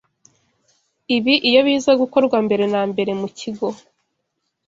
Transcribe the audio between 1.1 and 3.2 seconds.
Ibi iyo biza gukorwa mbere na mbere